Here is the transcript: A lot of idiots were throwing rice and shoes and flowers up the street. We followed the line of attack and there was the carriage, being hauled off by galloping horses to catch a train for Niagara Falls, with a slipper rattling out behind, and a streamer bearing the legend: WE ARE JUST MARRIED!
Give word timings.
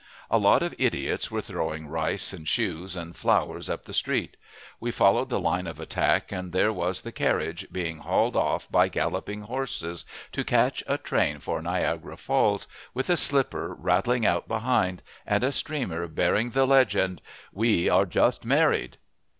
A 0.31 0.39
lot 0.39 0.63
of 0.63 0.73
idiots 0.79 1.29
were 1.29 1.41
throwing 1.43 1.85
rice 1.87 2.33
and 2.33 2.47
shoes 2.47 2.95
and 2.95 3.15
flowers 3.15 3.69
up 3.69 3.83
the 3.83 3.93
street. 3.93 4.35
We 4.79 4.89
followed 4.89 5.29
the 5.29 5.39
line 5.39 5.67
of 5.67 5.79
attack 5.79 6.31
and 6.31 6.51
there 6.53 6.73
was 6.73 7.03
the 7.03 7.11
carriage, 7.11 7.67
being 7.71 7.99
hauled 7.99 8.35
off 8.35 8.67
by 8.71 8.87
galloping 8.87 9.41
horses 9.41 10.03
to 10.31 10.43
catch 10.43 10.83
a 10.87 10.97
train 10.97 11.37
for 11.37 11.61
Niagara 11.61 12.17
Falls, 12.17 12.65
with 12.95 13.11
a 13.11 13.15
slipper 13.15 13.75
rattling 13.77 14.25
out 14.25 14.47
behind, 14.47 15.03
and 15.23 15.43
a 15.43 15.51
streamer 15.51 16.07
bearing 16.07 16.49
the 16.49 16.65
legend: 16.65 17.21
WE 17.53 17.87
ARE 17.87 18.05
JUST 18.07 18.43
MARRIED! 18.43 18.97